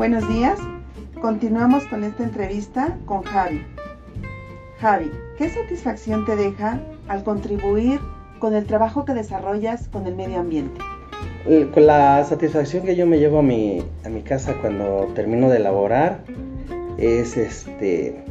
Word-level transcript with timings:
Buenos 0.00 0.26
días. 0.30 0.58
Continuamos 1.20 1.84
con 1.84 2.04
esta 2.04 2.22
entrevista 2.22 2.96
con 3.04 3.20
Javi. 3.22 3.62
Javi, 4.78 5.10
¿qué 5.36 5.50
satisfacción 5.50 6.24
te 6.24 6.36
deja 6.36 6.80
al 7.06 7.22
contribuir 7.22 8.00
con 8.38 8.54
el 8.54 8.64
trabajo 8.64 9.04
que 9.04 9.12
desarrollas 9.12 9.88
con 9.88 10.06
el 10.06 10.16
medio 10.16 10.40
ambiente? 10.40 10.80
La 11.76 12.24
satisfacción 12.24 12.86
que 12.86 12.96
yo 12.96 13.06
me 13.06 13.18
llevo 13.18 13.40
a 13.40 13.42
mi, 13.42 13.84
a 14.02 14.08
mi 14.08 14.22
casa 14.22 14.54
cuando 14.62 15.06
termino 15.14 15.50
de 15.50 15.58
elaborar 15.58 16.20
es 16.96 17.36
este 17.36 18.24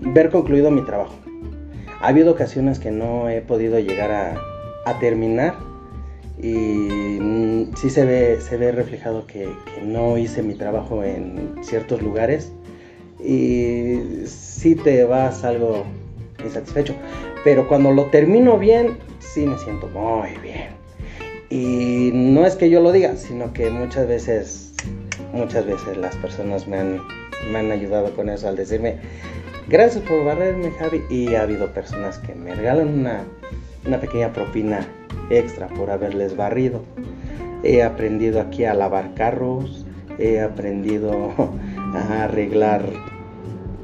ver 0.00 0.30
concluido 0.30 0.72
mi 0.72 0.84
trabajo. 0.84 1.14
Ha 2.00 2.08
habido 2.08 2.32
ocasiones 2.32 2.80
que 2.80 2.90
no 2.90 3.28
he 3.28 3.40
podido 3.40 3.78
llegar 3.78 4.10
a, 4.10 4.34
a 4.90 4.98
terminar 4.98 5.54
y 6.40 7.18
mm, 7.20 7.76
sí 7.76 7.90
se 7.90 8.04
ve, 8.04 8.40
se 8.40 8.56
ve 8.56 8.72
reflejado 8.72 9.26
que, 9.26 9.48
que, 9.74 9.82
no 9.82 10.16
hice 10.18 10.42
mi 10.42 10.54
trabajo 10.54 11.04
en 11.04 11.56
ciertos 11.62 12.02
lugares 12.02 12.52
y 13.22 14.26
sí 14.26 14.74
te 14.74 15.04
vas 15.04 15.44
algo 15.44 15.84
insatisfecho. 16.44 16.94
Pero 17.44 17.68
cuando 17.68 17.92
lo 17.92 18.06
termino 18.06 18.58
bien, 18.58 18.98
sí 19.18 19.46
me 19.46 19.58
siento 19.58 19.88
muy 19.88 20.30
bien. 20.42 20.70
Y 21.50 22.10
no 22.14 22.46
es 22.46 22.56
que 22.56 22.70
yo 22.70 22.80
lo 22.80 22.92
diga, 22.92 23.16
sino 23.16 23.52
que 23.52 23.70
muchas 23.70 24.08
veces, 24.08 24.72
muchas 25.32 25.66
veces 25.66 25.96
las 25.96 26.16
personas 26.16 26.66
me 26.66 26.78
han, 26.78 27.00
me 27.50 27.58
han 27.58 27.70
ayudado 27.70 28.14
con 28.14 28.28
eso 28.28 28.48
al 28.48 28.56
decirme, 28.56 28.96
gracias 29.68 30.02
por 30.04 30.24
barrerme 30.24 30.70
Javi. 30.72 31.02
Y 31.10 31.34
ha 31.34 31.42
habido 31.42 31.72
personas 31.72 32.18
que 32.18 32.34
me 32.34 32.54
regalan 32.54 32.88
una, 32.88 33.24
una 33.86 34.00
pequeña 34.00 34.32
propina 34.32 34.86
extra 35.32 35.68
por 35.68 35.90
haberles 35.90 36.36
barrido. 36.36 36.82
He 37.62 37.82
aprendido 37.82 38.40
aquí 38.40 38.64
a 38.64 38.74
lavar 38.74 39.14
carros, 39.14 39.86
he 40.18 40.40
aprendido 40.40 41.30
a 41.94 42.24
arreglar 42.24 42.84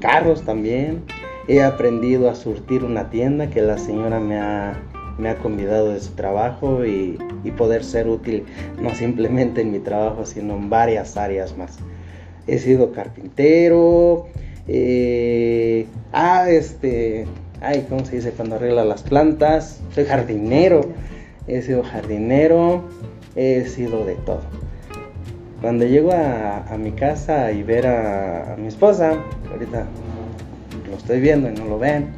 carros 0.00 0.42
también, 0.42 1.02
he 1.48 1.62
aprendido 1.62 2.30
a 2.30 2.34
surtir 2.34 2.84
una 2.84 3.10
tienda 3.10 3.50
que 3.50 3.62
la 3.62 3.78
señora 3.78 4.18
me 4.18 4.38
ha, 4.38 4.82
me 5.18 5.28
ha 5.28 5.36
convidado 5.36 5.92
de 5.92 6.00
su 6.00 6.12
trabajo 6.12 6.84
y, 6.84 7.18
poder 7.56 7.84
ser 7.84 8.08
útil 8.08 8.44
no 8.82 8.94
simplemente 8.94 9.60
en 9.60 9.70
mi 9.70 9.78
trabajo, 9.78 10.26
sino 10.26 10.56
en 10.56 10.68
varias 10.68 11.16
áreas 11.16 11.56
más. 11.56 11.78
He 12.46 12.58
sido 12.58 12.92
carpintero, 12.92 14.26
eh, 14.68 15.86
ah, 16.12 16.50
este, 16.50 17.26
ay, 17.60 17.86
¿cómo 17.88 18.04
se 18.04 18.16
dice 18.16 18.32
cuando 18.32 18.56
arregla 18.56 18.84
las 18.84 19.02
plantas? 19.02 19.80
Soy 19.94 20.04
jardinero 20.04 20.82
he 21.48 21.62
sido 21.62 21.82
jardinero, 21.82 22.84
he 23.34 23.64
sido 23.66 24.04
de 24.04 24.14
todo. 24.16 24.42
Cuando 25.60 25.86
llego 25.86 26.12
a, 26.12 26.76
mi 26.78 26.92
casa 26.92 27.50
y 27.52 27.62
ver 27.62 27.86
a, 27.86 28.56
mi 28.58 28.66
esposa, 28.66 29.14
ahorita 29.50 29.86
lo 30.88 30.96
estoy 30.96 31.20
viendo 31.20 31.48
y 31.50 31.54
no 31.54 31.64
lo 31.64 31.78
ven, 31.78 32.10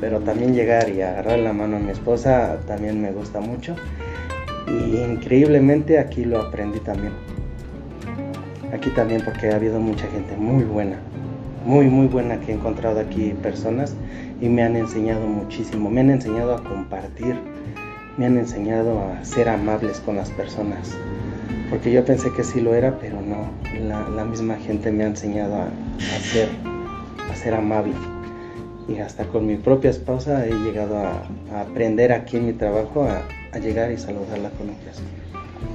pero 0.00 0.20
también 0.20 0.54
llegar 0.54 0.88
y 0.90 1.00
agarrar 1.00 1.38
la 1.38 1.52
mano 1.52 1.76
a 1.76 1.80
mi 1.80 1.90
esposa 1.90 2.58
también 2.66 3.00
me 3.00 3.12
gusta 3.12 3.40
mucho. 3.40 3.74
Y 4.66 4.96
increíblemente 4.96 5.98
aquí 5.98 6.24
lo 6.24 6.40
aprendí 6.40 6.80
también. 6.80 7.12
Aquí 8.72 8.90
también 8.90 9.22
porque 9.24 9.50
ha 9.50 9.56
habido 9.56 9.80
mucha 9.80 10.06
gente 10.08 10.36
muy 10.36 10.64
buena, 10.64 10.96
muy 11.64 11.86
muy 11.86 12.06
buena 12.06 12.40
que 12.40 12.52
he 12.52 12.54
encontrado 12.54 13.00
aquí 13.00 13.34
personas 13.42 13.94
y 14.40 14.48
me 14.48 14.62
han 14.62 14.76
enseñado 14.76 15.26
muchísimo, 15.26 15.90
me 15.90 16.00
han 16.00 16.10
enseñado 16.10 16.54
a 16.54 16.64
compartir 16.64 17.36
me 18.16 18.26
han 18.26 18.36
enseñado 18.36 19.00
a 19.00 19.24
ser 19.24 19.48
amables 19.48 20.00
con 20.00 20.16
las 20.16 20.30
personas. 20.30 20.96
Porque 21.70 21.90
yo 21.90 22.04
pensé 22.04 22.30
que 22.32 22.44
sí 22.44 22.60
lo 22.60 22.74
era, 22.74 22.98
pero 22.98 23.20
no. 23.22 23.50
La, 24.14 24.24
misma 24.24 24.56
gente 24.56 24.92
me 24.92 25.04
ha 25.04 25.06
enseñado 25.06 25.54
a, 25.56 25.68
ser, 26.20 26.48
a 27.30 27.34
ser 27.34 27.54
amable. 27.54 27.94
Y 28.88 28.98
hasta 28.98 29.24
con 29.24 29.46
mi 29.46 29.56
propia 29.56 29.90
esposa 29.90 30.46
he 30.46 30.52
llegado 30.52 30.98
a, 30.98 31.22
aprender 31.60 32.12
aquí 32.12 32.36
en 32.36 32.46
mi 32.46 32.52
trabajo 32.52 33.04
a, 33.04 33.58
llegar 33.58 33.90
y 33.92 33.98
saludarla 33.98 34.50
con 34.50 34.68
un 34.70 34.76
beso. 34.84 35.02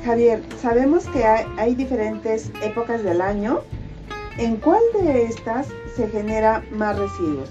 Javier, 0.06 0.42
sabemos 0.60 1.06
que 1.08 1.24
hay 1.26 1.76
diferentes 1.76 2.52
épocas 2.64 3.04
del 3.04 3.22
año. 3.22 3.62
¿En 4.40 4.58
cuál 4.58 4.82
de 4.94 5.24
estas 5.24 5.68
se 5.96 6.08
genera 6.10 6.64
más 6.72 6.98
residuos? 7.00 7.50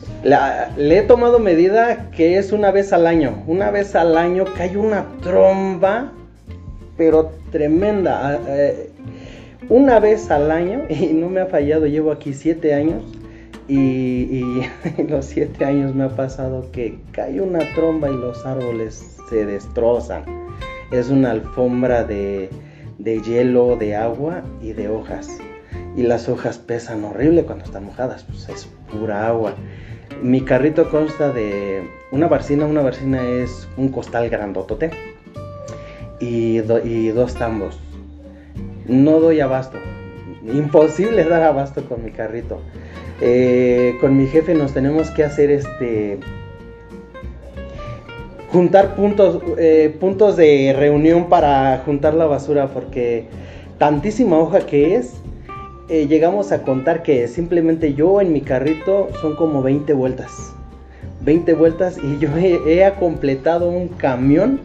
le 0.77 0.99
he 0.99 1.03
tomado 1.03 1.41
medida 1.41 2.11
que 2.13 2.39
es 2.39 2.53
una 2.53 2.71
vez 2.71 2.93
al 2.93 3.09
año. 3.09 3.43
Una 3.49 3.73
vez 3.73 3.97
al 3.97 4.17
año 4.17 4.45
cae 4.57 4.77
una 4.77 5.05
tromba, 5.21 6.13
pero 6.97 7.33
tremenda. 7.51 8.21
Ah, 8.23 8.39
eh, 8.47 8.91
una 9.69 9.99
vez 9.99 10.31
al 10.31 10.53
año, 10.53 10.85
y 10.89 11.07
no 11.13 11.29
me 11.29 11.41
ha 11.41 11.47
fallado, 11.47 11.87
llevo 11.87 12.13
aquí 12.13 12.33
siete 12.33 12.73
años. 12.73 13.03
Y, 13.67 14.63
los 15.09 15.27
siete 15.27 15.65
años 15.65 15.93
me 15.93 16.05
ha 16.05 16.11
pasado 16.11 16.71
que 16.71 17.01
cae 17.11 17.41
una 17.41 17.61
tromba 17.75 18.09
y 18.09 18.17
los 18.17 18.47
árboles 18.47 19.19
se 19.29 19.45
destrozan. 19.45 20.23
Es 20.93 21.11
una 21.11 21.33
alfombra 21.33 22.05
de, 22.05 22.49
de 22.99 23.21
hielo, 23.23 23.75
de 23.75 23.97
agua 23.97 24.45
y 24.63 24.73
de 24.73 24.89
hojas 24.89 25.41
y 25.97 26.03
las 26.03 26.29
hojas 26.29 26.59
pesan 26.59 27.05
horrible 27.05 27.45
cuando 27.45 27.65
están 27.65 27.85
mojadas, 27.85 28.25
pues 28.25 28.49
es 28.49 28.69
pura 28.93 29.27
agua. 29.27 29.55
Mi 30.23 30.43
carrito 30.43 30.91
consta 30.91 31.33
de 31.33 31.89
una 32.13 32.29
barcina, 32.29 32.67
una 32.67 32.83
barcina 32.83 33.27
es 33.27 33.67
un 33.77 33.89
costal 33.89 34.29
grandotote 34.29 34.91
y, 36.21 36.61
y 36.85 37.09
dos 37.09 37.35
tambos. 37.35 37.81
No 38.87 39.19
doy 39.21 39.41
abasto, 39.41 39.79
imposible 40.45 41.25
dar 41.25 41.43
abasto 41.43 41.85
con 41.85 42.05
mi 42.05 42.13
carrito. 42.13 42.61
Eh, 43.21 43.97
con 44.01 44.17
mi 44.17 44.27
jefe 44.27 44.55
nos 44.55 44.75
tenemos 44.75 45.11
que 45.11 45.25
hacer 45.25 45.51
este 45.51 46.19
juntar 48.53 48.95
puntos 48.95 49.43
eh, 49.57 49.97
puntos 49.99 50.37
de 50.37 50.75
reunión 50.77 51.31
para 51.31 51.83
juntar 51.87 52.13
la 52.13 52.27
basura 52.27 52.69
porque 52.69 53.25
tantísima 53.79 54.39
hoja 54.39 54.61
que 54.67 54.97
es 54.97 55.15
eh, 55.89 56.07
llegamos 56.09 56.53
a 56.53 56.63
contar 56.63 57.03
que 57.03 57.29
simplemente 57.29 57.95
yo 57.95 58.21
en 58.21 58.33
mi 58.33 58.41
carrito 58.41 59.09
son 59.21 59.37
como 59.37 59.63
20 59.63 59.93
vueltas. 59.93 60.53
20 61.23 61.55
vueltas 61.55 61.99
y 61.99 62.19
yo 62.19 62.29
he, 62.37 62.93
completado 62.99 63.71
un 63.71 63.89
camión 63.89 64.61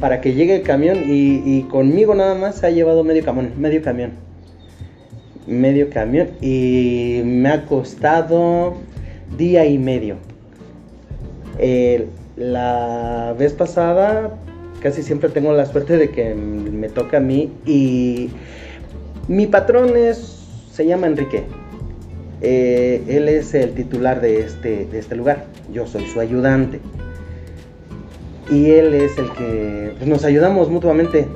para 0.00 0.20
que 0.20 0.34
llegue 0.34 0.56
el 0.56 0.62
camión 0.62 1.02
y, 1.06 1.62
conmigo 1.62 2.14
nada 2.14 2.34
más 2.34 2.56
se 2.56 2.66
ha 2.66 2.70
llevado 2.70 3.04
medio 3.04 3.24
camión, 3.24 3.52
medio 3.58 3.82
camión. 3.82 4.12
Medio 5.46 5.90
camión 5.90 6.30
y 6.40 7.22
me 7.24 7.48
ha 7.50 7.66
costado 7.66 8.74
día 9.36 9.66
y 9.66 9.78
medio. 9.78 10.16
La 12.36 13.34
vez 13.38 13.52
pasada 13.52 14.36
casi 14.80 15.02
siempre 15.02 15.28
tengo 15.30 15.52
la 15.52 15.64
suerte 15.66 15.96
de 15.96 16.10
que 16.10 16.34
me 16.34 16.88
toca 16.88 17.16
a 17.18 17.20
mí 17.20 17.50
y 17.64 18.28
mi 19.28 19.46
patrón 19.46 19.96
es, 19.96 20.46
se 20.72 20.86
llama 20.86 21.06
Enrique. 21.06 21.44
Eh, 22.42 23.02
él 23.08 23.28
es 23.28 23.54
el 23.54 23.72
titular 23.72 24.20
de 24.20 24.40
este, 24.40 24.84
de 24.84 24.98
este 24.98 25.16
lugar. 25.16 25.46
Yo 25.72 25.86
soy 25.86 26.04
su 26.06 26.20
ayudante. 26.20 26.80
Y 28.50 28.70
él 28.72 28.92
es 28.92 29.16
el 29.16 29.30
que 29.32 29.94
pues, 29.96 30.08
nos 30.08 30.24
ayudamos 30.24 30.68
mutuamente. 30.68 31.26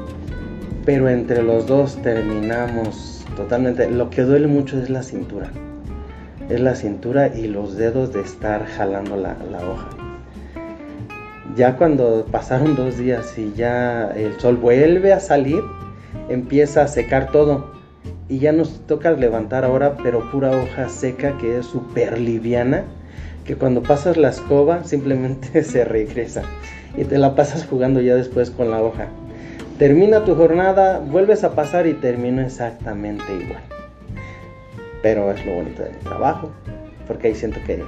Pero 0.85 1.09
entre 1.09 1.43
los 1.43 1.67
dos 1.67 1.97
terminamos 2.03 3.25
totalmente. 3.37 3.91
Lo 3.91 4.11
que 4.11 4.23
duele 4.23 4.49
mucho 4.49 4.79
es 4.79 4.91
la 4.91 5.03
cintura. 5.03 5.51
Es 6.51 6.61
la 6.61 6.75
cintura 6.75 7.35
y 7.35 7.47
los 7.47 7.77
dedos 7.77 8.13
de 8.13 8.21
estar 8.21 8.67
jalando 8.67 9.17
la, 9.17 9.37
la 9.51 9.67
hoja. 9.67 9.89
Ya 11.57 11.77
cuando 11.77 12.27
pasaron 12.31 12.77
dos 12.77 12.99
días 12.99 13.39
y 13.39 13.53
ya 13.55 14.11
el 14.11 14.39
sol 14.39 14.57
vuelve 14.57 15.13
a 15.13 15.21
salir, 15.21 15.63
empieza 16.29 16.83
a 16.83 16.89
secar 16.89 17.33
todo 17.33 17.78
y 18.29 18.39
ya 18.39 18.53
nos 18.53 18.87
toca 18.87 19.13
levantar 19.13 19.65
ahora, 19.65 19.97
pero 20.03 20.31
pura 20.31 20.51
hoja 20.51 20.89
seca 20.89 21.39
que 21.39 21.59
es 21.59 21.67
súper 21.67 22.19
liviana, 22.19 22.85
que 23.45 23.57
cuando 23.57 23.83
pasas 23.83 24.17
la 24.17 24.29
escoba 24.29 24.85
simplemente 24.85 25.63
se 25.65 25.85
regresa 25.85 26.43
y 26.97 27.05
te 27.05 27.19
la 27.19 27.35
pasas 27.35 27.67
jugando 27.67 28.01
ya 28.01 28.15
después 28.15 28.51
con 28.51 28.71
la 28.71 28.83
hoja. 28.83 29.07
Termina 29.79 30.25
tu 30.25 30.35
jornada, 30.35 30.99
vuelves 30.99 31.45
a 31.45 31.55
pasar 31.55 31.87
y 31.87 31.95
termina 31.95 32.45
exactamente 32.45 33.25
igual. 33.33 33.63
Pero 35.03 35.31
es 35.31 35.47
lo 35.47 35.55
bonito 35.55 35.85
de 35.85 35.91
mi 35.91 35.99
trabajo, 35.99 36.51
porque 37.07 37.29
ahí 37.29 37.35
siento 37.35 37.61
que 37.65 37.85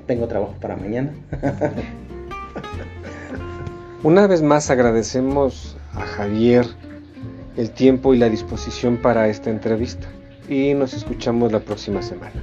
tengo 0.06 0.26
trabajo 0.26 0.54
para 0.60 0.76
mañana. 0.76 1.10
Una 4.02 4.26
vez 4.26 4.40
más 4.40 4.70
agradecemos 4.70 5.76
a 5.94 6.00
Javier 6.00 6.66
el 7.56 7.70
tiempo 7.70 8.14
y 8.14 8.18
la 8.18 8.28
disposición 8.28 8.96
para 8.98 9.28
esta 9.28 9.50
entrevista 9.50 10.08
y 10.48 10.74
nos 10.74 10.94
escuchamos 10.94 11.52
la 11.52 11.60
próxima 11.60 12.02
semana. 12.02 12.42